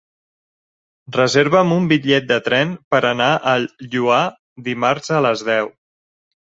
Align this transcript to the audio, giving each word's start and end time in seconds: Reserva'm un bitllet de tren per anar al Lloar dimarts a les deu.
Reserva'm 1.17 1.75
un 1.75 1.85
bitllet 1.93 2.27
de 2.33 2.39
tren 2.49 2.73
per 2.95 3.03
anar 3.13 3.31
al 3.55 3.71
Lloar 3.93 4.25
dimarts 4.71 5.19
a 5.21 5.27
les 5.29 5.51
deu. 5.55 5.75